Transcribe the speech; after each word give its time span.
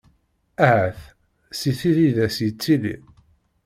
Ahat 0.65 0.97
si 1.59 1.71
tid 1.79 1.97
i 2.05 2.09
d 2.15 2.17
as-yettilin? 2.25 3.03